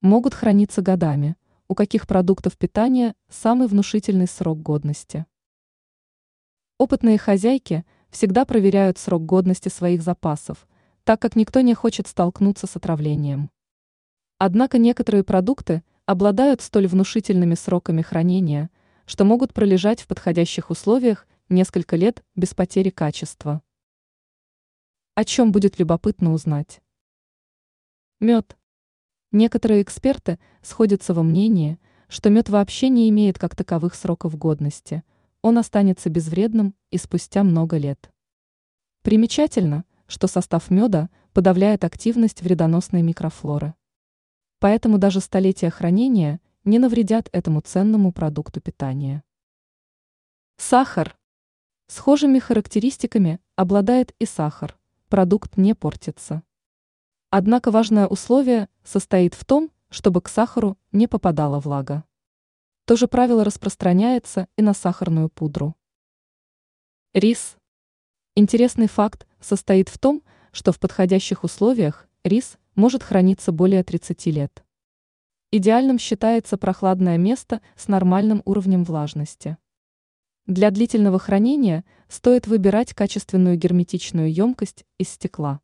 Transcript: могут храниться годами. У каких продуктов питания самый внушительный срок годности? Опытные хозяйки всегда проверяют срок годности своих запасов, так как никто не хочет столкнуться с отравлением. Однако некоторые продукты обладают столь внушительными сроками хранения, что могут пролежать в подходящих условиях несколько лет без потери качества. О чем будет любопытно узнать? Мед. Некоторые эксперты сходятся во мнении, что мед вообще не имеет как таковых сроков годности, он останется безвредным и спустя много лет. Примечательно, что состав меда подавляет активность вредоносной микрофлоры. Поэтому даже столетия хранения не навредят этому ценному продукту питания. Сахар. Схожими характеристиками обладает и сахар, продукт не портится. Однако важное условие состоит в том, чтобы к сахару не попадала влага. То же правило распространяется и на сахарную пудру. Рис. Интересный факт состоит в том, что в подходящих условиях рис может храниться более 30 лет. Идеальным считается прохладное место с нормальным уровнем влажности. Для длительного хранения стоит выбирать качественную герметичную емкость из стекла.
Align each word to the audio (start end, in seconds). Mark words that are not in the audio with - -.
могут 0.00 0.34
храниться 0.34 0.80
годами. 0.80 1.36
У 1.66 1.74
каких 1.74 2.06
продуктов 2.06 2.56
питания 2.56 3.14
самый 3.28 3.66
внушительный 3.66 4.26
срок 4.26 4.62
годности? 4.62 5.26
Опытные 6.78 7.18
хозяйки 7.18 7.84
всегда 8.10 8.44
проверяют 8.44 8.98
срок 8.98 9.26
годности 9.26 9.68
своих 9.68 10.02
запасов, 10.02 10.68
так 11.04 11.20
как 11.20 11.36
никто 11.36 11.60
не 11.60 11.74
хочет 11.74 12.06
столкнуться 12.06 12.66
с 12.66 12.76
отравлением. 12.76 13.50
Однако 14.38 14.78
некоторые 14.78 15.24
продукты 15.24 15.82
обладают 16.06 16.62
столь 16.62 16.86
внушительными 16.86 17.54
сроками 17.54 18.02
хранения, 18.02 18.70
что 19.04 19.24
могут 19.24 19.52
пролежать 19.52 20.00
в 20.00 20.06
подходящих 20.06 20.70
условиях 20.70 21.26
несколько 21.48 21.96
лет 21.96 22.22
без 22.36 22.54
потери 22.54 22.90
качества. 22.90 23.62
О 25.16 25.24
чем 25.24 25.50
будет 25.50 25.80
любопытно 25.80 26.32
узнать? 26.32 26.80
Мед. 28.20 28.56
Некоторые 29.30 29.82
эксперты 29.82 30.38
сходятся 30.62 31.12
во 31.12 31.22
мнении, 31.22 31.78
что 32.08 32.30
мед 32.30 32.48
вообще 32.48 32.88
не 32.88 33.10
имеет 33.10 33.38
как 33.38 33.54
таковых 33.54 33.94
сроков 33.94 34.38
годности, 34.38 35.02
он 35.42 35.58
останется 35.58 36.08
безвредным 36.08 36.74
и 36.90 36.96
спустя 36.96 37.44
много 37.44 37.76
лет. 37.76 38.10
Примечательно, 39.02 39.84
что 40.06 40.26
состав 40.26 40.70
меда 40.70 41.10
подавляет 41.34 41.84
активность 41.84 42.40
вредоносной 42.40 43.02
микрофлоры. 43.02 43.74
Поэтому 44.60 44.98
даже 44.98 45.20
столетия 45.20 45.70
хранения 45.70 46.40
не 46.64 46.78
навредят 46.78 47.28
этому 47.32 47.60
ценному 47.60 48.12
продукту 48.12 48.60
питания. 48.60 49.22
Сахар. 50.56 51.16
Схожими 51.86 52.38
характеристиками 52.38 53.40
обладает 53.56 54.14
и 54.18 54.26
сахар, 54.26 54.78
продукт 55.08 55.56
не 55.56 55.74
портится. 55.74 56.42
Однако 57.30 57.70
важное 57.70 58.06
условие 58.06 58.70
состоит 58.84 59.34
в 59.34 59.44
том, 59.44 59.70
чтобы 59.90 60.22
к 60.22 60.28
сахару 60.28 60.78
не 60.92 61.06
попадала 61.06 61.60
влага. 61.60 62.04
То 62.86 62.96
же 62.96 63.06
правило 63.06 63.44
распространяется 63.44 64.48
и 64.56 64.62
на 64.62 64.72
сахарную 64.72 65.28
пудру. 65.28 65.76
Рис. 67.12 67.58
Интересный 68.34 68.86
факт 68.86 69.26
состоит 69.40 69.90
в 69.90 69.98
том, 69.98 70.22
что 70.52 70.72
в 70.72 70.80
подходящих 70.80 71.44
условиях 71.44 72.08
рис 72.24 72.56
может 72.74 73.02
храниться 73.02 73.52
более 73.52 73.84
30 73.84 74.24
лет. 74.26 74.64
Идеальным 75.50 75.98
считается 75.98 76.56
прохладное 76.56 77.18
место 77.18 77.60
с 77.76 77.88
нормальным 77.88 78.40
уровнем 78.46 78.84
влажности. 78.84 79.58
Для 80.46 80.70
длительного 80.70 81.18
хранения 81.18 81.84
стоит 82.08 82.46
выбирать 82.46 82.94
качественную 82.94 83.58
герметичную 83.58 84.32
емкость 84.32 84.86
из 84.96 85.10
стекла. 85.10 85.60